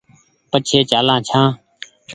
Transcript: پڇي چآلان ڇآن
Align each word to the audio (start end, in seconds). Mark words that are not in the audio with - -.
پڇي 0.49 0.79
چآلان 0.89 1.19
ڇآن 1.27 1.47